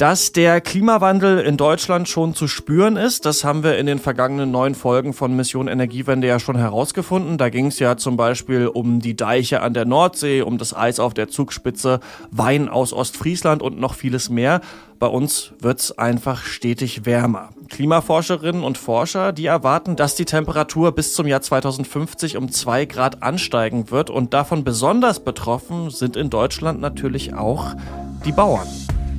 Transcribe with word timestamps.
Dass 0.00 0.32
der 0.32 0.62
Klimawandel 0.62 1.40
in 1.40 1.58
Deutschland 1.58 2.08
schon 2.08 2.34
zu 2.34 2.48
spüren 2.48 2.96
ist, 2.96 3.26
das 3.26 3.44
haben 3.44 3.62
wir 3.62 3.76
in 3.76 3.84
den 3.84 3.98
vergangenen 3.98 4.50
neun 4.50 4.74
Folgen 4.74 5.12
von 5.12 5.36
Mission 5.36 5.68
Energiewende 5.68 6.26
ja 6.26 6.40
schon 6.40 6.56
herausgefunden. 6.56 7.36
Da 7.36 7.50
ging 7.50 7.66
es 7.66 7.78
ja 7.78 7.98
zum 7.98 8.16
Beispiel 8.16 8.66
um 8.66 9.00
die 9.00 9.14
Deiche 9.14 9.60
an 9.60 9.74
der 9.74 9.84
Nordsee, 9.84 10.40
um 10.40 10.56
das 10.56 10.74
Eis 10.74 10.98
auf 10.98 11.12
der 11.12 11.28
Zugspitze, 11.28 12.00
Wein 12.30 12.70
aus 12.70 12.94
Ostfriesland 12.94 13.62
und 13.62 13.78
noch 13.78 13.92
vieles 13.92 14.30
mehr. 14.30 14.62
Bei 14.98 15.06
uns 15.06 15.52
wird's 15.60 15.92
einfach 15.92 16.44
stetig 16.44 17.04
wärmer. 17.04 17.50
Klimaforscherinnen 17.68 18.64
und 18.64 18.78
Forscher, 18.78 19.32
die 19.32 19.46
erwarten, 19.46 19.96
dass 19.96 20.14
die 20.14 20.24
Temperatur 20.24 20.92
bis 20.92 21.12
zum 21.12 21.26
Jahr 21.26 21.42
2050 21.42 22.38
um 22.38 22.50
zwei 22.50 22.86
Grad 22.86 23.22
ansteigen 23.22 23.90
wird 23.90 24.10
und 24.10 24.34
davon 24.34 24.64
besonders 24.64 25.20
betroffen 25.20 25.90
sind 25.90 26.16
in 26.16 26.30
Deutschland 26.30 26.80
natürlich 26.80 27.34
auch 27.34 27.76
die 28.24 28.32
Bauern. 28.32 28.66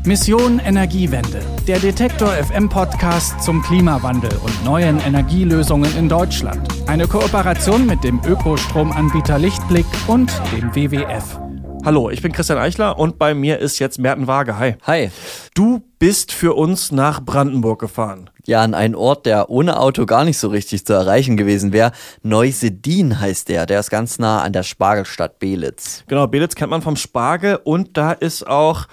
Mission 0.04 0.58
Energiewende, 0.58 1.42
der 1.68 1.78
Detektor 1.78 2.30
FM 2.30 2.70
Podcast 2.70 3.40
zum 3.44 3.62
Klimawandel 3.62 4.32
und 4.44 4.66
neuen 4.66 5.00
Energielösungen 5.00 5.96
in 5.96 6.10
Deutschland. 6.10 6.68
Eine 6.88 7.08
Kooperation 7.08 7.86
mit 7.86 8.04
dem 8.04 8.20
Ökostromanbieter 8.26 9.38
Lichtblick 9.38 9.86
und 10.08 10.32
dem 10.52 10.74
WWF. 10.74 11.40
Hallo, 11.86 12.10
ich 12.10 12.24
bin 12.24 12.32
Christian 12.32 12.58
Eichler 12.58 12.98
und 12.98 13.20
bei 13.20 13.36
mir 13.36 13.60
ist 13.60 13.78
jetzt 13.78 14.00
Merten 14.00 14.26
Waage. 14.26 14.58
Hi. 14.58 14.76
Hi. 14.88 15.12
Du 15.54 15.84
bist 16.00 16.32
für 16.32 16.54
uns 16.56 16.92
nach 16.92 17.22
Brandenburg 17.24 17.80
gefahren. 17.80 18.32
Ja, 18.46 18.62
an 18.62 18.74
einen 18.74 18.96
Ort, 18.96 19.28
der 19.28 19.52
ohne 19.52 19.80
Auto 19.80 20.08
gar 20.08 20.24
nicht 20.24 20.40
so 20.40 20.48
richtig 20.48 20.86
zu 20.86 20.94
erreichen 20.94 21.38
gewesen 21.38 21.74
wäre. 21.74 21.92
Neusedin 22.24 23.20
heißt 23.20 23.50
der. 23.50 23.68
Der 23.68 23.80
ist 23.80 23.92
ganz 23.92 24.18
nah 24.18 24.42
an 24.42 24.54
der 24.54 24.64
Spargelstadt 24.64 25.38
Belitz. 25.38 26.04
Genau, 26.08 26.26
Belitz 26.26 26.56
kennt 26.56 26.72
man 26.72 26.82
vom 26.82 26.96
Spargel 26.96 27.60
und 27.64 27.98
da 27.98 28.12
ist 28.12 28.48
auch 28.48 28.88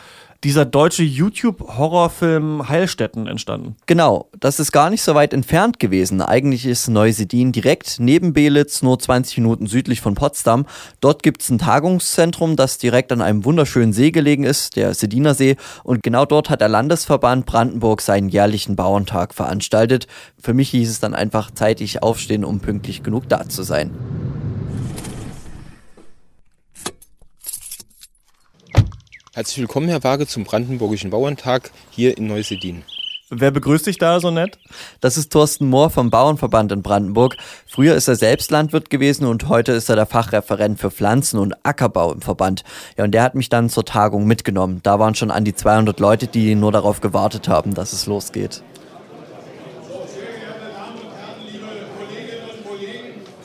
dieser 0.44 0.64
deutsche 0.64 1.02
YouTube-Horrorfilm 1.02 2.68
Heilstätten 2.68 3.26
entstanden. 3.26 3.76
Genau, 3.86 4.28
das 4.38 4.60
ist 4.60 4.70
gar 4.70 4.88
nicht 4.88 5.02
so 5.02 5.14
weit 5.14 5.32
entfernt 5.32 5.80
gewesen. 5.80 6.22
Eigentlich 6.22 6.64
ist 6.64 6.88
Neusedin 6.88 7.50
direkt 7.50 7.96
neben 7.98 8.32
Belitz, 8.32 8.82
nur 8.82 8.98
20 8.98 9.38
Minuten 9.38 9.66
südlich 9.66 10.00
von 10.00 10.14
Potsdam. 10.14 10.66
Dort 11.00 11.24
gibt 11.24 11.42
es 11.42 11.50
ein 11.50 11.58
Tagungszentrum, 11.58 12.54
das 12.54 12.78
direkt 12.78 13.10
an 13.10 13.20
einem 13.20 13.44
wunderschönen 13.44 13.92
See 13.92 14.12
gelegen 14.12 14.44
ist, 14.44 14.76
der 14.76 14.94
Sediner 14.94 15.34
See. 15.34 15.56
Und 15.82 16.04
genau 16.04 16.24
dort 16.24 16.50
hat 16.50 16.60
der 16.60 16.68
Landesverband 16.68 17.44
Brandenburg 17.44 18.00
seinen 18.00 18.28
jährlichen 18.28 18.76
Bauerntag 18.76 19.34
veranstaltet. 19.34 20.06
Für 20.40 20.54
mich 20.54 20.70
hieß 20.70 20.88
es 20.88 21.00
dann 21.00 21.14
einfach 21.14 21.50
zeitig 21.50 22.02
aufstehen, 22.02 22.44
um 22.44 22.60
pünktlich 22.60 23.02
genug 23.02 23.28
da 23.28 23.48
zu 23.48 23.64
sein. 23.64 23.90
Herzlich 29.38 29.60
willkommen, 29.60 29.88
Herr 29.88 30.02
Waage, 30.02 30.26
zum 30.26 30.42
Brandenburgischen 30.42 31.10
Bauerntag 31.10 31.70
hier 31.90 32.18
in 32.18 32.26
Neusedin. 32.26 32.82
Wer 33.30 33.52
begrüßt 33.52 33.86
dich 33.86 33.96
da 33.96 34.18
so 34.18 34.32
nett? 34.32 34.58
Das 35.00 35.16
ist 35.16 35.32
Thorsten 35.32 35.68
Mohr 35.68 35.90
vom 35.90 36.10
Bauernverband 36.10 36.72
in 36.72 36.82
Brandenburg. 36.82 37.36
Früher 37.64 37.94
ist 37.94 38.08
er 38.08 38.16
selbst 38.16 38.50
Landwirt 38.50 38.90
gewesen 38.90 39.26
und 39.26 39.48
heute 39.48 39.70
ist 39.70 39.88
er 39.90 39.94
der 39.94 40.06
Fachreferent 40.06 40.80
für 40.80 40.90
Pflanzen- 40.90 41.38
und 41.38 41.54
Ackerbau 41.62 42.12
im 42.12 42.20
Verband. 42.20 42.64
Ja, 42.96 43.04
und 43.04 43.12
der 43.12 43.22
hat 43.22 43.36
mich 43.36 43.48
dann 43.48 43.70
zur 43.70 43.84
Tagung 43.84 44.26
mitgenommen. 44.26 44.80
Da 44.82 44.98
waren 44.98 45.14
schon 45.14 45.30
an 45.30 45.44
die 45.44 45.54
200 45.54 46.00
Leute, 46.00 46.26
die 46.26 46.56
nur 46.56 46.72
darauf 46.72 47.00
gewartet 47.00 47.46
haben, 47.46 47.74
dass 47.74 47.92
es 47.92 48.06
losgeht. 48.06 48.64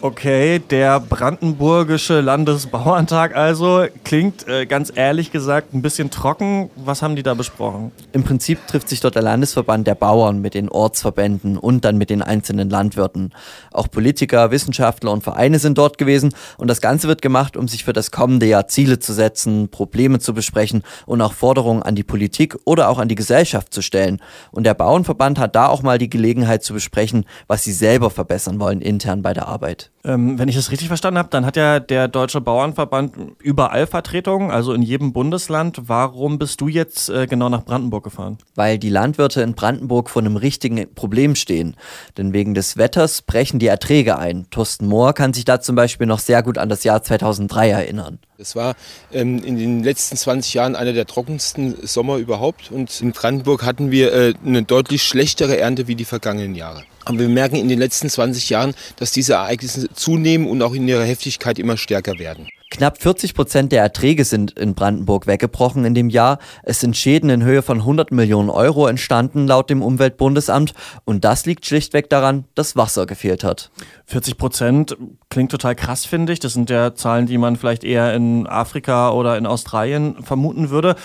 Okay, 0.04 0.60
der 0.60 1.00
Brandenburgische 1.00 2.20
Landesbauerntag 2.20 3.38
also 3.38 3.86
klingt 4.04 4.46
äh, 4.50 4.66
ganz 4.66 4.92
ehrlich 4.94 5.32
gesagt 5.32 5.74
ein 5.74 5.82
bisschen 5.82 6.10
trocken. 6.10 6.70
Was 6.76 7.02
haben 7.02 7.16
die 7.16 7.24
da 7.24 7.36
besprochen? 7.36 7.94
Im 8.12 8.26
Prinzip 8.26 8.68
trifft 8.68 8.90
sich 8.90 9.00
dort 9.00 9.16
der 9.16 9.22
Landesverband 9.22 9.88
der 9.88 9.96
Bauern 9.96 10.42
mit 10.42 10.56
den 10.56 10.68
Ortsverbänden 10.68 11.58
und 11.58 11.86
dann 11.86 11.98
mit 11.98 12.10
den 12.10 12.22
einzelnen 12.22 12.70
Landwirten. 12.70 13.32
Auch 13.72 13.90
Politiker, 13.90 14.52
Wissenschaftler 14.52 15.10
und 15.10 15.24
Vereine 15.24 15.58
sind 15.58 15.78
dort 15.78 15.98
gewesen 15.98 16.36
und 16.58 16.68
das 16.68 16.82
Ganze 16.82 17.08
wird 17.08 17.22
gemacht, 17.22 17.56
um 17.56 17.70
sich 17.70 17.86
für 17.86 17.94
das 17.94 18.12
kommende 18.12 18.46
Jahr 18.46 18.68
Ziele 18.68 19.00
zu 19.00 19.14
setzen, 19.14 19.70
Probleme 19.70 20.20
zu 20.20 20.34
besprechen 20.34 20.84
und 21.06 21.22
auch 21.22 21.32
Forderungen 21.32 21.82
an 21.82 21.96
die 21.96 22.04
Politik 22.04 22.58
oder 22.66 22.90
auch 22.90 23.00
an 23.00 23.08
die 23.08 23.16
Gesellschaft 23.16 23.74
zu 23.74 23.82
stellen. 23.82 24.22
Und 24.52 24.66
der 24.66 24.74
Bauernverband 24.74 25.40
hat 25.40 25.56
da 25.56 25.70
auch 25.70 25.82
mal 25.82 25.98
die 25.98 26.10
Gelegenheit 26.10 26.62
zu 26.62 26.74
besprechen, 26.74 27.24
was 27.48 27.64
sie 27.64 27.72
selber 27.72 28.10
verbessern 28.10 28.60
wollen 28.60 28.82
intern 28.82 29.22
bei 29.22 29.34
der 29.34 29.48
Arbeit. 29.48 29.93
Ähm, 30.06 30.38
wenn 30.38 30.50
ich 30.50 30.58
es 30.58 30.70
richtig 30.70 30.90
verstanden 30.90 31.18
habe, 31.18 31.30
dann 31.30 31.46
hat 31.46 31.56
ja 31.56 31.80
der 31.80 32.10
Deutsche 32.10 32.42
Bauernverband 32.42 33.16
überall 33.40 33.88
Vertretungen, 33.88 34.52
also 34.52 34.74
in 34.74 34.82
jedem 34.82 35.14
Bundesland. 35.14 35.84
Warum 35.88 36.38
bist 36.40 36.60
du 36.60 36.68
jetzt 36.68 37.10
äh, 37.10 37.26
genau 37.26 37.48
nach 37.48 37.64
Brandenburg 37.64 38.04
gefahren? 38.04 38.38
Weil 38.56 38.78
die 38.78 38.90
Landwirte 38.90 39.42
in 39.42 39.54
Brandenburg 39.54 40.10
vor 40.10 40.22
einem 40.22 40.36
richtigen 40.36 40.94
Problem 40.94 41.36
stehen. 41.36 41.78
Denn 42.18 42.34
wegen 42.34 42.54
des 42.54 42.76
Wetters 42.76 43.22
brechen 43.22 43.60
die 43.60 43.68
Erträge 43.68 44.18
ein. 44.18 44.46
Thorsten 44.52 44.88
Mohr 44.88 45.14
kann 45.14 45.32
sich 45.32 45.46
da 45.46 45.62
zum 45.62 45.78
Beispiel 45.78 46.06
noch 46.06 46.20
sehr 46.20 46.44
gut 46.44 46.58
an 46.58 46.68
das 46.68 46.84
Jahr 46.84 47.02
2003 47.02 47.70
erinnern. 47.70 48.20
Das 48.38 48.58
war 48.58 48.76
ähm, 49.14 49.42
in 49.42 49.58
den 49.58 49.84
letzten 49.86 50.18
20 50.18 50.54
Jahren 50.54 50.76
einer 50.76 50.92
der 50.92 51.06
trockensten 51.06 51.76
Sommer 51.88 52.18
überhaupt. 52.18 52.72
Und 52.72 53.00
in 53.00 53.14
Brandenburg 53.14 53.64
hatten 53.64 53.90
wir 53.90 54.14
äh, 54.14 54.34
eine 54.46 54.64
deutlich 54.64 55.04
schlechtere 55.04 55.58
Ernte 55.58 55.88
wie 55.88 55.96
die 55.96 56.04
vergangenen 56.04 56.56
Jahre. 56.56 56.84
Aber 57.06 57.20
wir 57.20 57.30
merken 57.30 57.56
in 57.56 57.68
den 57.68 57.80
letzten 57.80 58.10
20 58.10 58.50
Jahren, 58.50 58.74
dass 58.98 59.12
diese 59.12 59.34
Ereignisse 59.34 59.90
zunehmen 59.94 60.48
und 60.48 60.62
auch 60.62 60.74
in 60.74 60.88
ihrer 60.88 61.04
Heftigkeit 61.04 61.60
immer 61.60 61.78
stärker 61.78 62.20
werden. 62.20 62.48
Knapp 62.74 63.00
40 63.00 63.36
Prozent 63.36 63.72
der 63.72 63.84
Erträge 63.84 64.26
sind 64.26 64.58
in 64.58 64.74
Brandenburg 64.74 65.28
weggebrochen 65.28 65.86
in 65.86 65.94
dem 65.94 66.10
Jahr. 66.10 66.40
Es 66.64 66.80
sind 66.80 66.98
Schäden 66.98 67.30
in 67.30 67.44
Höhe 67.44 67.62
von 67.62 67.78
100 67.78 68.12
Millionen 68.12 68.50
Euro 68.50 68.88
entstanden 68.88 69.46
laut 69.46 69.70
dem 69.70 69.84
Umweltbundesamt. 69.84 70.74
Und 71.06 71.24
das 71.24 71.46
liegt 71.46 71.68
schlichtweg 71.68 72.10
daran, 72.10 72.46
dass 72.56 72.76
Wasser 72.76 73.06
gefehlt 73.06 73.44
hat. 73.44 73.70
40 74.08 74.38
Prozent 74.40 74.98
klingt 75.30 75.52
total 75.52 75.76
krass, 75.76 76.06
finde 76.06 76.34
ich. 76.34 76.40
Das 76.40 76.54
sind 76.54 76.72
ja 76.72 76.96
Zahlen, 76.96 77.28
die 77.28 77.38
man 77.38 77.58
vielleicht 77.58 77.84
eher 77.84 78.16
in 78.16 78.48
Afrika 78.48 79.12
oder 79.12 79.38
in 79.38 79.46
Australien 79.46 80.24
vermuten 80.24 80.72
würde. 80.72 80.96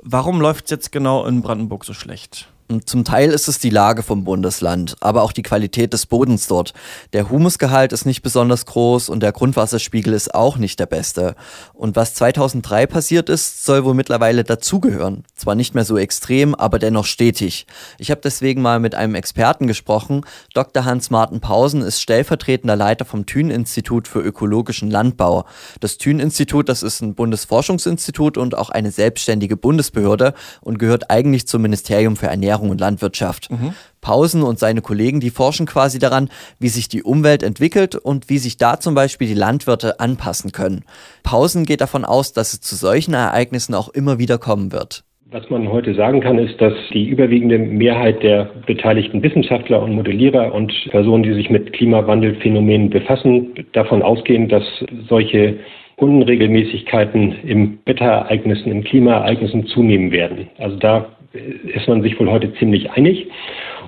Warum 0.00 0.40
läuft 0.40 0.64
es 0.64 0.70
jetzt 0.70 0.92
genau 0.92 1.26
in 1.26 1.42
Brandenburg 1.42 1.84
so 1.84 1.92
schlecht? 1.92 2.48
Zum 2.84 3.02
Teil 3.02 3.30
ist 3.30 3.48
es 3.48 3.58
die 3.58 3.70
Lage 3.70 4.02
vom 4.02 4.24
Bundesland, 4.24 4.96
aber 5.00 5.22
auch 5.22 5.32
die 5.32 5.42
Qualität 5.42 5.94
des 5.94 6.04
Bodens 6.04 6.48
dort. 6.48 6.74
Der 7.14 7.30
Humusgehalt 7.30 7.94
ist 7.94 8.04
nicht 8.04 8.20
besonders 8.20 8.66
groß 8.66 9.08
und 9.08 9.22
der 9.22 9.32
Grundwasserspiegel 9.32 10.12
ist 10.12 10.34
auch 10.34 10.58
nicht 10.58 10.78
der 10.78 10.84
beste. 10.84 11.34
Und 11.72 11.96
was 11.96 12.12
2003 12.12 12.84
passiert 12.86 13.30
ist, 13.30 13.64
soll 13.64 13.84
wohl 13.84 13.94
mittlerweile 13.94 14.44
dazugehören. 14.44 15.24
Zwar 15.34 15.54
nicht 15.54 15.74
mehr 15.74 15.86
so 15.86 15.96
extrem, 15.96 16.54
aber 16.54 16.78
dennoch 16.78 17.06
stetig. 17.06 17.66
Ich 17.96 18.10
habe 18.10 18.20
deswegen 18.22 18.60
mal 18.60 18.80
mit 18.80 18.94
einem 18.94 19.14
Experten 19.14 19.66
gesprochen. 19.66 20.26
Dr. 20.52 20.84
Hans-Martin 20.84 21.40
Pausen 21.40 21.80
ist 21.80 22.02
stellvertretender 22.02 22.76
Leiter 22.76 23.06
vom 23.06 23.24
Thün-Institut 23.24 24.08
für 24.08 24.20
ökologischen 24.20 24.90
Landbau. 24.90 25.46
Das 25.80 25.96
Thün-Institut, 25.96 26.68
das 26.68 26.82
ist 26.82 27.00
ein 27.00 27.14
Bundesforschungsinstitut 27.14 28.36
und 28.36 28.54
auch 28.54 28.68
eine 28.68 28.90
selbstständige 28.90 29.56
Bundesbehörde 29.56 30.34
und 30.60 30.78
gehört 30.78 31.10
eigentlich 31.10 31.48
zum 31.48 31.62
Ministerium 31.62 32.16
für 32.16 32.26
Ernährung 32.26 32.57
Ernährung 32.58 32.70
und 32.70 32.80
Landwirtschaft. 32.80 33.50
Mhm. 33.50 33.74
Pausen 34.00 34.42
und 34.42 34.58
seine 34.58 34.80
Kollegen, 34.80 35.20
die 35.20 35.30
forschen 35.30 35.66
quasi 35.66 35.98
daran, 35.98 36.28
wie 36.58 36.68
sich 36.68 36.88
die 36.88 37.02
Umwelt 37.02 37.42
entwickelt 37.42 37.94
und 37.94 38.28
wie 38.28 38.38
sich 38.38 38.56
da 38.56 38.78
zum 38.80 38.94
Beispiel 38.94 39.28
die 39.28 39.34
Landwirte 39.34 40.00
anpassen 40.00 40.52
können. 40.52 40.84
Pausen 41.22 41.64
geht 41.64 41.80
davon 41.80 42.04
aus, 42.04 42.32
dass 42.32 42.52
es 42.52 42.60
zu 42.60 42.74
solchen 42.74 43.14
Ereignissen 43.14 43.74
auch 43.74 43.88
immer 43.88 44.18
wieder 44.18 44.38
kommen 44.38 44.72
wird. 44.72 45.04
Was 45.30 45.50
man 45.50 45.68
heute 45.68 45.94
sagen 45.94 46.20
kann, 46.20 46.38
ist, 46.38 46.58
dass 46.58 46.72
die 46.94 47.06
überwiegende 47.06 47.58
Mehrheit 47.58 48.22
der 48.22 48.50
beteiligten 48.66 49.22
Wissenschaftler 49.22 49.82
und 49.82 49.94
Modellierer 49.94 50.54
und 50.54 50.72
Personen, 50.90 51.22
die 51.22 51.34
sich 51.34 51.50
mit 51.50 51.74
Klimawandelphänomenen 51.74 52.88
befassen, 52.88 53.66
davon 53.72 54.00
ausgehen, 54.00 54.48
dass 54.48 54.64
solche 55.06 55.58
Unregelmäßigkeiten 55.96 57.34
im 57.44 57.78
Wetterereignissen, 57.84 58.72
in 58.72 58.84
Klimaereignissen 58.84 59.66
zunehmen 59.66 60.12
werden. 60.12 60.48
Also 60.56 60.76
da 60.76 61.17
ist 61.32 61.88
man 61.88 62.02
sich 62.02 62.18
wohl 62.18 62.30
heute 62.30 62.52
ziemlich 62.54 62.90
einig. 62.90 63.28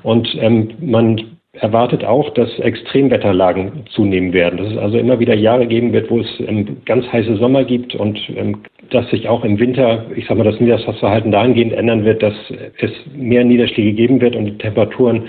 Und 0.03 0.29
ähm, 0.41 0.71
man 0.81 1.39
erwartet 1.53 2.05
auch, 2.05 2.33
dass 2.35 2.49
Extremwetterlagen 2.61 3.85
zunehmen 3.91 4.33
werden. 4.33 4.57
Dass 4.57 4.73
es 4.73 4.79
also 4.79 4.99
immer 4.99 5.19
wieder 5.19 5.35
Jahre 5.35 5.67
geben 5.67 5.93
wird, 5.93 6.11
wo 6.11 6.21
es 6.21 6.29
ähm, 6.41 6.79
ganz 6.87 7.07
heiße 7.07 7.37
Sommer 7.37 7.65
gibt 7.65 7.95
und 7.95 8.19
ähm, 8.37 8.63
dass 8.91 9.09
sich 9.11 9.29
auch 9.29 9.45
im 9.45 9.59
Winter, 9.59 10.07
ich 10.15 10.27
sage 10.27 10.43
mal, 10.43 10.51
das 10.51 10.61
Niederschlagsverhalten 10.61 11.33
dahingehend 11.33 11.73
ändern 11.73 12.05
wird, 12.05 12.23
dass 12.23 12.35
es 12.79 12.91
mehr 13.15 13.45
Niederschläge 13.45 13.93
geben 13.93 14.21
wird 14.21 14.37
und 14.37 14.47
die 14.47 14.59
Temperaturen 14.59 15.29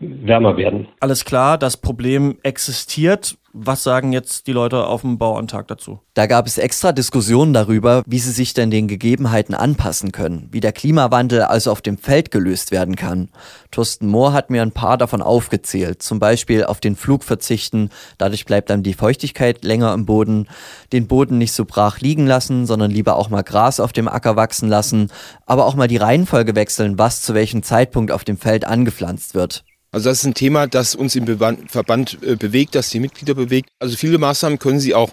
wärmer 0.00 0.56
werden. 0.56 0.86
Alles 1.00 1.24
klar, 1.24 1.58
das 1.58 1.76
Problem 1.76 2.36
existiert. 2.42 3.36
Was 3.52 3.82
sagen 3.82 4.12
jetzt 4.12 4.46
die 4.46 4.52
Leute 4.52 4.86
auf 4.86 5.00
dem 5.00 5.18
Bauerntag 5.18 5.66
dazu? 5.66 5.98
Da 6.14 6.26
gab 6.26 6.46
es 6.46 6.56
extra 6.56 6.92
Diskussionen 6.92 7.52
darüber, 7.52 8.04
wie 8.06 8.20
sie 8.20 8.30
sich 8.30 8.54
denn 8.54 8.70
den 8.70 8.86
Gegebenheiten 8.86 9.56
anpassen 9.56 10.12
können, 10.12 10.48
wie 10.52 10.60
der 10.60 10.72
Klimawandel 10.72 11.42
also 11.42 11.72
auf 11.72 11.82
dem 11.82 11.98
Feld 11.98 12.30
gelöst 12.30 12.70
werden 12.70 12.94
kann. 12.94 13.28
Thorsten 13.72 14.06
Mohr 14.06 14.32
hat 14.32 14.50
mir 14.50 14.62
ein 14.62 14.70
paar 14.70 14.98
davon 14.98 15.20
aufgezählt, 15.20 16.00
zum 16.00 16.20
Beispiel 16.20 16.64
auf 16.64 16.78
den 16.78 16.94
Flug 16.94 17.24
verzichten, 17.24 17.90
dadurch 18.18 18.44
bleibt 18.44 18.70
dann 18.70 18.84
die 18.84 18.94
Feuchtigkeit 18.94 19.64
länger 19.64 19.94
im 19.94 20.06
Boden, 20.06 20.46
den 20.92 21.08
Boden 21.08 21.38
nicht 21.38 21.52
so 21.52 21.64
brach 21.64 21.98
liegen 21.98 22.28
lassen, 22.28 22.66
sondern 22.66 22.92
lieber 22.92 23.16
auch 23.16 23.30
mal 23.30 23.42
Gras 23.42 23.80
auf 23.80 23.92
dem 23.92 24.06
Acker 24.06 24.36
wachsen 24.36 24.68
lassen, 24.68 25.10
aber 25.46 25.66
auch 25.66 25.74
mal 25.74 25.88
die 25.88 25.96
Reihenfolge 25.96 26.54
wechseln, 26.54 26.98
was 26.98 27.20
zu 27.20 27.34
welchem 27.34 27.64
Zeitpunkt 27.64 28.12
auf 28.12 28.22
dem 28.22 28.38
Feld 28.38 28.64
angepflanzt 28.64 29.34
wird. 29.34 29.64
Also 29.92 30.08
das 30.08 30.20
ist 30.20 30.24
ein 30.24 30.34
Thema, 30.34 30.66
das 30.68 30.94
uns 30.94 31.16
im 31.16 31.26
Verband 31.68 32.18
äh, 32.22 32.36
bewegt, 32.36 32.74
das 32.74 32.90
die 32.90 33.00
Mitglieder 33.00 33.34
bewegt. 33.34 33.70
Also 33.80 33.96
viele 33.96 34.18
Maßnahmen 34.18 34.58
können 34.58 34.78
Sie 34.78 34.94
auch 34.94 35.10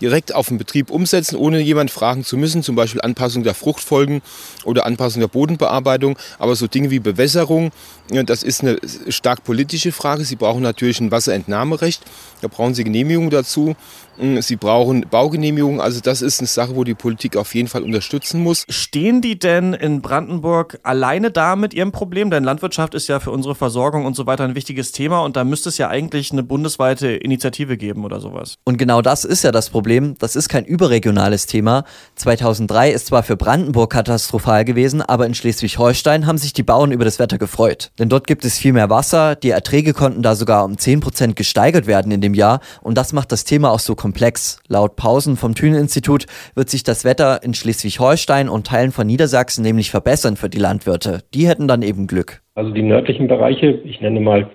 direkt 0.00 0.34
auf 0.34 0.48
den 0.48 0.58
Betrieb 0.58 0.90
umsetzen, 0.90 1.36
ohne 1.36 1.60
jemand 1.60 1.90
fragen 1.90 2.24
zu 2.24 2.36
müssen, 2.36 2.62
zum 2.62 2.76
Beispiel 2.76 3.00
Anpassung 3.00 3.42
der 3.42 3.54
Fruchtfolgen 3.54 4.22
oder 4.64 4.86
Anpassung 4.86 5.20
der 5.20 5.28
Bodenbearbeitung. 5.28 6.18
Aber 6.38 6.56
so 6.56 6.66
Dinge 6.66 6.90
wie 6.90 7.00
Bewässerung, 7.00 7.70
das 8.08 8.42
ist 8.42 8.62
eine 8.62 8.78
stark 9.08 9.44
politische 9.44 9.92
Frage. 9.92 10.24
Sie 10.24 10.36
brauchen 10.36 10.62
natürlich 10.62 11.00
ein 11.00 11.10
Wasserentnahmerecht, 11.10 12.02
da 12.40 12.48
brauchen 12.48 12.74
Sie 12.74 12.84
Genehmigung 12.84 13.30
dazu. 13.30 13.76
Hm, 14.18 14.42
Sie 14.42 14.56
brauchen 14.56 15.06
Baugenehmigungen. 15.10 15.80
Also 15.80 16.00
das 16.00 16.20
ist 16.22 16.40
eine 16.40 16.46
Sache, 16.46 16.76
wo 16.76 16.84
die 16.84 16.94
Politik 16.94 17.36
auf 17.36 17.54
jeden 17.54 17.68
Fall 17.68 17.82
unterstützen 17.82 18.42
muss. 18.42 18.66
Stehen 18.68 19.20
die 19.22 19.38
denn 19.38 19.72
in 19.72 20.02
Brandenburg 20.02 20.78
alleine 20.82 21.30
da 21.30 21.56
mit 21.56 21.74
ihrem 21.74 21.92
Problem? 21.92 22.30
Denn 22.30 22.44
Landwirtschaft 22.44 22.94
ist 22.94 23.08
ja 23.08 23.20
für 23.20 23.30
unsere 23.30 23.54
Versorgung 23.54 24.04
und 24.04 24.16
so 24.16 24.26
weiter 24.26 24.44
ein 24.44 24.54
wichtiges 24.54 24.92
Thema 24.92 25.20
und 25.20 25.36
da 25.36 25.44
müsste 25.44 25.70
es 25.70 25.78
ja 25.78 25.88
eigentlich 25.88 26.32
eine 26.32 26.42
bundesweite 26.42 27.08
Initiative 27.08 27.76
geben 27.76 28.04
oder 28.04 28.20
sowas. 28.20 28.56
Und 28.64 28.76
genau 28.76 29.00
das 29.02 29.24
ist 29.24 29.42
ja 29.42 29.52
das 29.52 29.70
Problem. 29.70 29.89
Das 30.18 30.36
ist 30.36 30.48
kein 30.48 30.64
überregionales 30.64 31.46
Thema. 31.46 31.84
2003 32.14 32.92
ist 32.92 33.06
zwar 33.06 33.24
für 33.24 33.36
Brandenburg 33.36 33.90
katastrophal 33.90 34.64
gewesen, 34.64 35.02
aber 35.02 35.26
in 35.26 35.34
Schleswig-Holstein 35.34 36.26
haben 36.26 36.38
sich 36.38 36.52
die 36.52 36.62
Bauern 36.62 36.92
über 36.92 37.04
das 37.04 37.18
Wetter 37.18 37.38
gefreut. 37.38 37.90
Denn 37.98 38.08
dort 38.08 38.28
gibt 38.28 38.44
es 38.44 38.56
viel 38.56 38.72
mehr 38.72 38.88
Wasser, 38.88 39.34
die 39.34 39.50
Erträge 39.50 39.92
konnten 39.92 40.22
da 40.22 40.36
sogar 40.36 40.64
um 40.64 40.74
10% 40.74 41.34
gesteigert 41.34 41.88
werden 41.88 42.12
in 42.12 42.20
dem 42.20 42.34
Jahr 42.34 42.60
und 42.82 42.96
das 42.96 43.12
macht 43.12 43.32
das 43.32 43.42
Thema 43.42 43.72
auch 43.72 43.80
so 43.80 43.96
komplex. 43.96 44.58
Laut 44.68 44.94
Pausen 44.94 45.36
vom 45.36 45.56
Thünen-Institut 45.56 46.26
wird 46.54 46.70
sich 46.70 46.84
das 46.84 47.02
Wetter 47.02 47.42
in 47.42 47.54
Schleswig-Holstein 47.54 48.48
und 48.48 48.68
Teilen 48.68 48.92
von 48.92 49.08
Niedersachsen 49.08 49.62
nämlich 49.62 49.90
verbessern 49.90 50.36
für 50.36 50.48
die 50.48 50.58
Landwirte. 50.58 51.24
Die 51.34 51.48
hätten 51.48 51.66
dann 51.66 51.82
eben 51.82 52.06
Glück. 52.06 52.42
Also 52.56 52.72
die 52.72 52.82
nördlichen 52.82 53.28
Bereiche, 53.28 53.78
ich 53.84 54.00
nenne 54.00 54.18
mal 54.18 54.50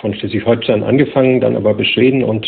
von 0.00 0.14
Schleswig-Holstein 0.14 0.82
angefangen, 0.82 1.40
dann 1.40 1.56
aber 1.56 1.72
bis 1.72 1.88
Schweden 1.88 2.22
und 2.22 2.46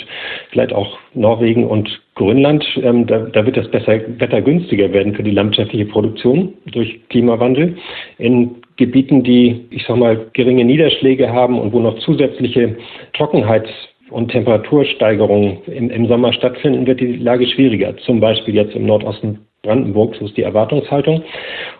vielleicht 0.51 0.75
auch 0.75 0.99
Norwegen 1.15 1.67
und 1.67 2.03
Grönland, 2.17 2.67
ähm, 2.83 3.07
da, 3.07 3.21
da, 3.21 3.47
wird 3.47 3.57
das 3.57 3.71
besser, 3.71 3.99
Wetter 4.19 4.43
günstiger 4.43 4.93
werden 4.93 5.15
für 5.15 5.23
die 5.23 5.31
landwirtschaftliche 5.31 5.87
Produktion 5.87 6.53
durch 6.67 7.01
Klimawandel. 7.09 7.79
In 8.19 8.57
Gebieten, 8.77 9.23
die, 9.25 9.67
ich 9.71 9.85
sag 9.87 9.97
mal, 9.97 10.27
geringe 10.35 10.67
Niederschläge 10.67 11.33
haben 11.33 11.59
und 11.59 11.73
wo 11.73 11.81
noch 11.81 11.99
zusätzliche 12.01 12.77
Trockenheits 13.15 13.71
und 14.11 14.31
Temperatursteigerungen 14.31 15.65
im, 15.65 15.91
im 15.91 16.09
Sommer 16.09 16.35
stattfinden, 16.35 16.87
wird 16.87 17.01
die 17.01 17.17
Lage 17.17 17.47
schwieriger. 17.47 17.97
Zum 17.99 18.21
Beispiel 18.21 18.55
jetzt 18.55 18.75
im 18.75 18.85
Nordosten 18.85 19.47
Brandenburgs, 19.63 20.19
so 20.19 20.27
ist 20.27 20.37
die 20.37 20.43
Erwartungshaltung. 20.43 21.23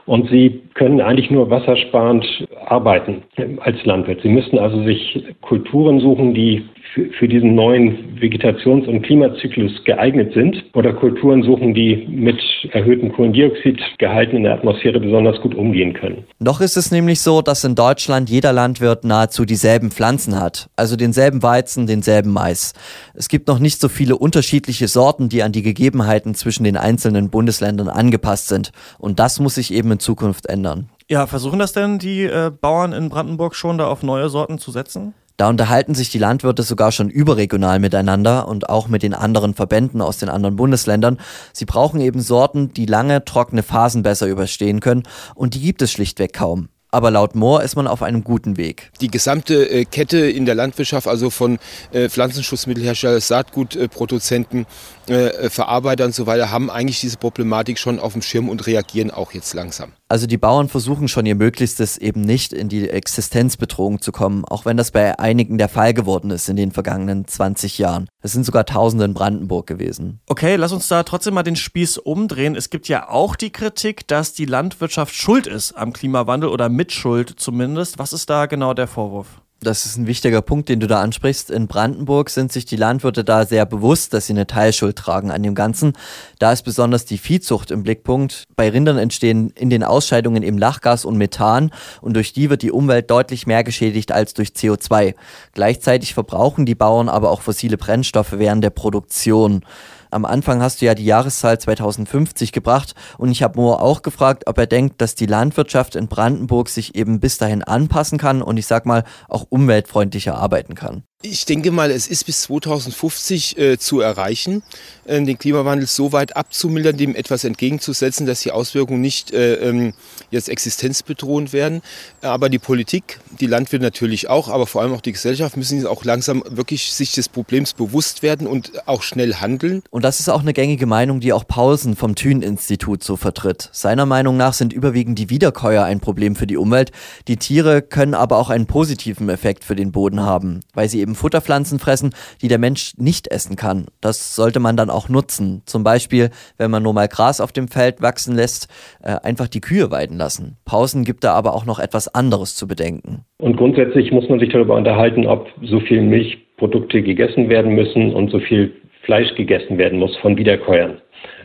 Und 0.07 0.29
sie 0.29 0.63
können 0.75 1.01
eigentlich 1.01 1.31
nur 1.31 1.51
wassersparend 1.51 2.27
arbeiten 2.67 3.23
als 3.61 3.85
Landwirt. 3.85 4.23
Sie 4.23 4.29
müssten 4.29 4.59
also 4.59 4.83
sich 4.85 5.25
Kulturen 5.41 6.01
suchen, 6.01 6.35
die 6.35 6.65
für, 6.95 7.09
für 7.19 7.29
diesen 7.29 7.55
neuen 7.55 8.19
Vegetations- 8.21 8.87
und 8.87 9.03
Klimazyklus 9.03 9.73
geeignet 9.85 10.33
sind 10.35 10.65
oder 10.75 10.93
Kulturen 10.93 11.43
suchen, 11.43 11.75
die 11.75 12.07
mit 12.09 12.41
erhöhtem 12.73 13.13
Kohlendioxidgehalten 13.13 14.39
in 14.39 14.43
der 14.45 14.55
Atmosphäre 14.55 15.01
besonders 15.01 15.41
gut 15.41 15.55
umgehen 15.55 15.95
können. 15.95 16.25
Noch 16.39 16.61
ist 16.61 16.77
es 16.77 16.91
nämlich 16.91 17.21
so, 17.21 17.43
dass 17.43 17.65
in 17.65 17.75
Deutschland 17.75 18.29
jeder 18.29 18.53
Landwirt 18.53 19.05
nahezu 19.05 19.45
dieselben 19.45 19.91
Pflanzen 19.91 20.41
hat, 20.41 20.69
also 20.77 20.97
denselben 20.97 21.43
Weizen, 21.43 21.87
denselben 21.87 22.33
Mais. 22.33 22.75
Es 23.15 23.29
gibt 23.29 23.49
noch 23.49 23.59
nicht 23.59 23.81
so 23.81 23.89
viele 23.89 24.17
unterschiedliche 24.17 24.89
Sorten, 24.89 25.29
die 25.29 25.43
an 25.43 25.53
die 25.53 25.63
Gegebenheiten 25.63 26.35
zwischen 26.35 26.65
den 26.65 26.77
einzelnen 26.77 27.31
Bundesländern 27.31 27.89
angepasst 27.89 28.49
sind. 28.49 28.73
Und 28.99 29.19
das 29.19 29.41
muss 29.41 29.55
sich 29.55 29.73
eben 29.73 29.93
in 29.93 29.99
Zukunft 29.99 30.47
ändern. 30.47 30.89
Ja, 31.09 31.27
versuchen 31.27 31.59
das 31.59 31.73
denn 31.73 31.99
die 31.99 32.23
äh, 32.23 32.51
Bauern 32.51 32.93
in 32.93 33.09
Brandenburg 33.09 33.57
schon 33.57 33.79
da 33.79 33.89
auf 33.89 34.03
neue 34.03 34.29
Sorten 34.29 34.59
zu 34.59 34.71
setzen? 34.71 35.15
Da 35.41 35.49
unterhalten 35.49 35.95
sich 35.95 36.11
die 36.11 36.19
Landwirte 36.19 36.63
sogar 36.63 36.93
schon 36.93 37.09
überregional 37.09 37.79
miteinander 37.79 38.47
und 38.47 38.69
auch 38.69 38.89
mit 38.89 39.03
den 39.03 39.15
anderen 39.15 39.55
Verbänden 39.55 40.03
aus 40.03 40.19
den 40.19 40.29
anderen 40.29 40.57
Bundesländern. 40.57 41.17
Sie 41.55 41.65
brauchen 41.65 41.99
eben 42.03 42.21
Sorten, 42.21 42.75
die 42.75 42.85
lange 42.85 43.25
trockene 43.25 43.63
Phasen 43.63 44.03
besser 44.03 44.27
überstehen 44.27 44.81
können 44.81 45.05
und 45.35 45.55
die 45.55 45.63
gibt 45.63 45.81
es 45.81 45.93
schlichtweg 45.93 46.35
kaum. 46.35 46.69
Aber 46.91 47.11
laut 47.11 47.37
Mohr 47.37 47.63
ist 47.63 47.75
man 47.75 47.87
auf 47.87 48.03
einem 48.03 48.23
guten 48.23 48.59
Weg. 48.59 48.91
Die 49.01 49.09
gesamte 49.09 49.71
äh, 49.71 49.87
Kette 49.87 50.19
in 50.19 50.45
der 50.45 50.57
Landwirtschaft, 50.57 51.07
also 51.07 51.31
von 51.31 51.59
äh, 51.93 52.11
Pflanzenschutzmittelhersteller, 52.11 53.21
Saatgutproduzenten, 53.21 54.67
äh, 55.11 55.51
Verarbeiter 55.51 56.05
und 56.05 56.15
so 56.15 56.27
weiter, 56.27 56.51
haben 56.51 56.71
eigentlich 56.71 57.01
diese 57.01 57.17
Problematik 57.17 57.79
schon 57.79 57.99
auf 57.99 58.13
dem 58.13 58.23
Schirm 58.23 58.49
und 58.49 58.67
reagieren 58.67 59.11
auch 59.11 59.33
jetzt 59.33 59.55
langsam. 59.55 59.93
Also 60.09 60.27
die 60.27 60.39
Bauern 60.39 60.69
versuchen 60.69 61.09
schon 61.09 61.27
ihr 61.27 61.35
Möglichstes, 61.35 61.99
eben 61.99 62.21
nicht 62.21 62.53
in 62.53 62.69
die 62.69 62.89
Existenzbedrohung 62.89 64.01
zu 64.01 64.13
kommen, 64.13 64.45
auch 64.45 64.65
wenn 64.65 64.77
das 64.77 64.91
bei 64.91 65.19
einigen 65.19 65.59
der 65.59 65.69
Fall 65.69 65.95
geworden 65.95 66.31
ist 66.31 66.49
in 66.49 66.57
den 66.57 66.73
vergangenen 66.73 67.27
20 67.27 67.79
Jahren. 67.79 68.09
Es 68.23 68.33
sind 68.33 68.45
sogar 68.45 68.67
Tausende 68.67 69.05
in 69.05 69.15
Brandenburg 69.15 69.67
gewesen. 69.67 70.21
Okay, 70.27 70.57
lass 70.57 70.73
uns 70.73 70.89
da 70.89 71.03
trotzdem 71.03 71.35
mal 71.35 71.43
den 71.43 71.57
Spieß 71.57 71.99
umdrehen. 71.99 72.57
Es 72.57 72.71
gibt 72.71 72.89
ja 72.89 73.09
auch 73.09 73.37
die 73.37 73.51
Kritik, 73.51 74.07
dass 74.09 74.33
die 74.33 74.47
Landwirtschaft 74.47 75.15
schuld 75.15 75.47
ist 75.47 75.73
am 75.73 75.93
Klimawandel 75.93 76.51
oder 76.51 76.69
Mitschuld 76.69 77.35
zumindest. 77.37 77.99
Was 77.99 78.13
ist 78.13 78.31
da 78.31 78.47
genau 78.47 78.75
der 78.75 78.87
Vorwurf? 78.87 79.40
Das 79.63 79.85
ist 79.85 79.99
ein 79.99 80.07
wichtiger 80.07 80.41
Punkt, 80.41 80.71
den 80.71 80.81
du 80.81 80.87
da 80.87 81.03
ansprichst. 81.03 81.51
In 81.51 81.67
Brandenburg 81.67 82.31
sind 82.31 82.51
sich 82.51 82.65
die 82.65 82.77
Landwirte 82.77 83.25
da 83.25 83.45
sehr 83.45 83.67
bewusst, 83.67 84.15
dass 84.15 84.27
sie 84.27 84.33
eine 84.33 84.47
Teilschuld 84.47 84.97
tragen 84.97 85.31
an 85.31 85.43
dem 85.43 85.55
Ganzen. 85.55 85.93
Da 86.39 86.51
ist 86.51 86.63
besonders 86.63 87.05
die 87.05 87.19
Viehzucht 87.19 87.71
im 87.71 87.83
Blickpunkt. 87.83 88.45
Bei 88.57 88.71
Rindern 88.71 88.97
entstehen 88.97 89.51
in 89.51 89.69
den 89.69 89.85
Ausscheidungen 89.85 90.43
eben 90.43 90.57
Lachgas 90.57 91.05
und 91.05 91.19
Methan 91.19 91.73
und 92.01 92.15
durch 92.15 92.33
die 92.33 92.49
wird 92.49 92.63
die 92.63 92.73
Umwelt 92.73 93.11
deutlich 93.11 93.47
mehr 93.47 93.63
geschädigt 93.63 94.13
als 94.13 94.33
durch 94.33 94.49
CO2. 94.51 95.15
Gleichzeitig 95.53 96.15
verbrauchen 96.15 96.65
die 96.65 96.75
Bauern 96.75 97.11
aber 97.11 97.31
auch 97.31 97.43
fossile 97.43 97.77
Brennstoffe 97.77 98.39
während 98.39 98.65
der 98.65 98.71
Produktion. 98.71 99.63
Am 100.11 100.25
Anfang 100.25 100.61
hast 100.61 100.81
du 100.81 100.87
ja 100.87 100.95
die 100.95 101.05
Jahreszahl 101.05 101.59
2050 101.59 102.53
gebracht 102.53 102.95
und 103.19 103.31
ich 103.31 103.43
habe 103.43 103.61
Moore 103.61 103.81
auch 103.81 104.03
gefragt, 104.03 104.45
ob 104.47 104.59
er 104.59 104.67
denkt, 104.67 105.01
dass 105.01 105.15
die 105.15 105.27
Landwirtschaft 105.27 105.95
in 105.95 106.09
Brandenburg 106.09 106.69
sich 106.69 106.95
eben 106.95 107.21
bis 107.21 107.39
dahin 107.39 107.63
anpassen 107.63 108.19
kann 108.19 108.43
und 108.43 108.57
ich 108.57 108.67
sag 108.67 108.87
mal 108.87 109.05
auch 109.29 109.47
umweltfreundlicher 109.49 110.35
arbeiten 110.37 110.75
kann. 110.75 111.05
Ich 111.23 111.45
denke 111.45 111.71
mal, 111.71 111.91
es 111.91 112.07
ist 112.07 112.25
bis 112.25 112.41
2050 112.45 113.59
äh, 113.59 113.79
zu 113.79 114.01
erreichen, 114.01 114.63
äh, 115.05 115.23
den 115.23 115.37
Klimawandel 115.37 115.87
so 115.87 116.13
weit 116.13 116.35
abzumildern, 116.35 116.97
dem 116.97 117.15
etwas 117.15 117.45
entgegenzusetzen, 117.45 118.25
dass 118.25 118.41
die 118.41 118.53
Auswirkungen 118.53 119.03
nicht 119.03 119.31
äh, 119.31 119.57
ähm, 119.57 119.93
jetzt 120.31 120.49
existenzbedrohend 120.49 121.53
werden. 121.53 121.83
Aber 122.23 122.49
die 122.49 122.59
Politik, 122.59 123.21
die 123.39 123.47
Landwirte 123.47 123.85
natürlich 123.85 124.31
auch, 124.31 124.49
aber 124.49 124.67
vor 124.67 124.81
allem 124.81 124.95
auch 124.95 125.03
die 125.03 125.13
Gesellschaft 125.13 125.59
müssen 125.59 125.87
auch 125.87 126.05
langsam 126.05 126.43
wirklich 126.49 126.91
sich 126.95 127.13
des 127.13 127.29
Problems 127.29 127.75
bewusst 127.75 128.23
werden 128.23 128.47
und 128.47 128.89
auch 128.89 129.03
schnell 129.03 129.35
handeln. 129.35 129.83
Und 129.91 130.07
das 130.07 130.21
ist 130.21 130.31
auch 130.31 130.41
eine 130.41 130.55
gängige 130.55 130.87
Meinung, 130.87 131.21
die 131.21 131.35
auch 131.35 131.47
Paulsen 131.47 131.97
vom 131.97 132.15
Thün-Institut 132.15 133.05
so 133.05 133.17
vertritt. 133.17 133.69
Seiner 133.73 134.07
Meinung 134.07 134.39
nach 134.39 134.55
sind 134.55 134.73
überwiegend 134.73 135.19
die 135.19 135.29
Wiederkäuer 135.29 135.85
ein 135.85 136.01
Problem 136.01 136.35
für 136.35 136.47
die 136.47 136.57
Umwelt. 136.57 136.93
Die 137.29 137.37
Tiere 137.37 137.83
können 137.83 138.15
aber 138.15 138.39
auch 138.39 138.49
einen 138.49 138.65
positiven 138.65 139.29
Effekt 139.29 139.65
für 139.65 139.77
den 139.77 139.93
Boden 139.93 140.21
haben, 140.21 140.61
weil 140.73 140.89
sie 140.89 141.01
eben 141.01 141.10
eben 141.11 141.15
Futterpflanzen 141.15 141.79
fressen, 141.79 142.11
die 142.41 142.49
der 142.49 142.59
Mensch 142.59 142.93
nicht 142.97 143.29
essen 143.29 143.57
kann. 143.57 143.87
Das 144.01 144.37
sollte 144.37 144.61
man 144.61 144.77
dann 144.77 144.91
auch 144.91 145.09
nutzen. 145.09 145.63
Zum 145.67 145.83
Beispiel, 145.83 146.31
wenn 146.59 146.71
man 146.71 146.83
nur 146.83 146.95
mal 146.95 147.09
Gras 147.09 147.41
auf 147.41 147.53
dem 147.53 147.69
Feld 147.69 148.01
wachsen 148.01 148.35
lässt, 148.37 148.69
äh, 149.03 149.17
einfach 149.23 149.49
die 149.49 149.61
Kühe 149.61 149.91
weiden 149.91 150.17
lassen. 150.17 150.57
Pausen 150.65 151.05
gibt 151.05 151.25
da 151.25 151.33
aber 151.33 151.55
auch 151.55 151.67
noch 151.67 151.79
etwas 151.79 152.15
anderes 152.15 152.55
zu 152.55 152.69
bedenken. 152.69 153.25
Und 153.39 153.57
grundsätzlich 153.57 154.13
muss 154.13 154.29
man 154.29 154.39
sich 154.39 154.51
darüber 154.51 154.77
unterhalten, 154.77 155.27
ob 155.27 155.49
so 155.63 155.81
viel 155.81 156.03
Milchprodukte 156.03 157.03
gegessen 157.03 157.49
werden 157.49 157.75
müssen 157.75 158.15
und 158.15 158.31
so 158.31 158.39
viel 158.39 158.73
Fleisch 159.03 159.35
gegessen 159.35 159.79
werden 159.79 159.99
muss 159.99 160.17
von 160.19 160.37
Wiederkäuern. 160.37 160.99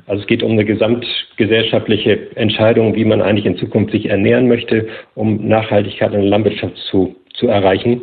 Also 0.07 0.21
es 0.21 0.27
geht 0.27 0.43
um 0.43 0.51
eine 0.51 0.65
gesamtgesellschaftliche 0.65 2.35
Entscheidung, 2.35 2.95
wie 2.95 3.05
man 3.05 3.21
eigentlich 3.21 3.45
in 3.47 3.57
Zukunft 3.57 3.91
sich 3.91 4.07
ernähren 4.07 4.47
möchte, 4.47 4.87
um 5.15 5.47
Nachhaltigkeit 5.47 6.13
in 6.13 6.21
der 6.21 6.29
Landwirtschaft 6.29 6.77
zu, 6.91 7.15
zu 7.39 7.47
erreichen. 7.47 8.01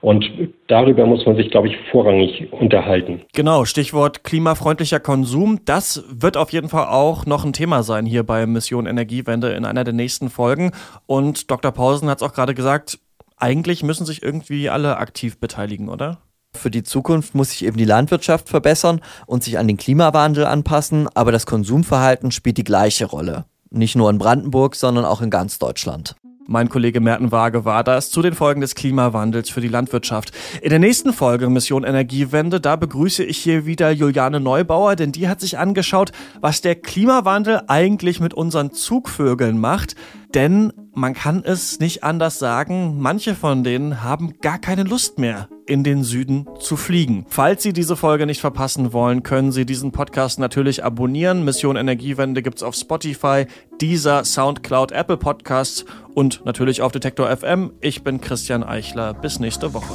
Und 0.00 0.24
darüber 0.68 1.06
muss 1.06 1.26
man 1.26 1.36
sich, 1.36 1.50
glaube 1.50 1.68
ich, 1.68 1.76
vorrangig 1.90 2.52
unterhalten. 2.52 3.22
Genau, 3.34 3.64
Stichwort 3.64 4.24
klimafreundlicher 4.24 5.00
Konsum. 5.00 5.60
Das 5.64 6.04
wird 6.08 6.36
auf 6.36 6.52
jeden 6.52 6.68
Fall 6.68 6.86
auch 6.86 7.26
noch 7.26 7.44
ein 7.44 7.52
Thema 7.52 7.82
sein 7.82 8.06
hier 8.06 8.22
bei 8.22 8.46
Mission 8.46 8.86
Energiewende 8.86 9.50
in 9.52 9.64
einer 9.64 9.84
der 9.84 9.94
nächsten 9.94 10.30
Folgen. 10.30 10.72
Und 11.06 11.50
Dr. 11.50 11.72
Pausen 11.72 12.08
hat 12.08 12.18
es 12.18 12.22
auch 12.22 12.34
gerade 12.34 12.54
gesagt, 12.54 12.98
eigentlich 13.36 13.82
müssen 13.82 14.06
sich 14.06 14.22
irgendwie 14.22 14.70
alle 14.70 14.98
aktiv 14.98 15.38
beteiligen, 15.38 15.88
oder? 15.88 16.18
Für 16.54 16.70
die 16.70 16.82
Zukunft 16.82 17.34
muss 17.34 17.50
sich 17.50 17.64
eben 17.66 17.76
die 17.76 17.84
Landwirtschaft 17.84 18.48
verbessern 18.48 19.00
und 19.26 19.44
sich 19.44 19.58
an 19.58 19.68
den 19.68 19.76
Klimawandel 19.76 20.46
anpassen, 20.46 21.08
aber 21.14 21.32
das 21.32 21.46
Konsumverhalten 21.46 22.30
spielt 22.30 22.56
die 22.56 22.64
gleiche 22.64 23.06
Rolle. 23.06 23.44
Nicht 23.70 23.96
nur 23.96 24.08
in 24.08 24.18
Brandenburg, 24.18 24.74
sondern 24.74 25.04
auch 25.04 25.20
in 25.20 25.30
ganz 25.30 25.58
Deutschland. 25.58 26.16
Mein 26.48 26.68
Kollege 26.68 27.00
Merten 27.00 27.32
Waage 27.32 27.64
war 27.64 27.82
das 27.82 28.10
zu 28.10 28.22
den 28.22 28.32
Folgen 28.32 28.60
des 28.60 28.76
Klimawandels 28.76 29.50
für 29.50 29.60
die 29.60 29.66
Landwirtschaft. 29.66 30.30
In 30.62 30.70
der 30.70 30.78
nächsten 30.78 31.12
Folge 31.12 31.50
Mission 31.50 31.82
Energiewende, 31.82 32.60
da 32.60 32.76
begrüße 32.76 33.24
ich 33.24 33.38
hier 33.38 33.66
wieder 33.66 33.90
Juliane 33.90 34.38
Neubauer, 34.38 34.94
denn 34.94 35.10
die 35.10 35.28
hat 35.28 35.40
sich 35.40 35.58
angeschaut, 35.58 36.12
was 36.40 36.60
der 36.60 36.76
Klimawandel 36.76 37.62
eigentlich 37.66 38.20
mit 38.20 38.32
unseren 38.32 38.70
Zugvögeln 38.70 39.58
macht. 39.58 39.96
Denn 40.36 40.70
man 40.92 41.14
kann 41.14 41.42
es 41.46 41.80
nicht 41.80 42.04
anders 42.04 42.38
sagen, 42.38 43.00
manche 43.00 43.34
von 43.34 43.64
denen 43.64 44.02
haben 44.02 44.34
gar 44.42 44.58
keine 44.58 44.82
Lust 44.82 45.18
mehr, 45.18 45.48
in 45.64 45.82
den 45.82 46.04
Süden 46.04 46.46
zu 46.60 46.76
fliegen. 46.76 47.24
Falls 47.30 47.62
Sie 47.62 47.72
diese 47.72 47.96
Folge 47.96 48.26
nicht 48.26 48.42
verpassen 48.42 48.92
wollen, 48.92 49.22
können 49.22 49.50
Sie 49.50 49.64
diesen 49.64 49.92
Podcast 49.92 50.38
natürlich 50.38 50.84
abonnieren. 50.84 51.42
Mission 51.42 51.76
Energiewende 51.76 52.42
gibt's 52.42 52.62
auf 52.62 52.74
Spotify, 52.74 53.46
dieser 53.80 54.26
Soundcloud, 54.26 54.92
Apple 54.92 55.16
Podcasts 55.16 55.86
und 56.12 56.44
natürlich 56.44 56.82
auf 56.82 56.92
Detektor 56.92 57.34
FM. 57.34 57.72
Ich 57.80 58.04
bin 58.04 58.20
Christian 58.20 58.62
Eichler. 58.62 59.14
Bis 59.14 59.40
nächste 59.40 59.72
Woche. 59.72 59.94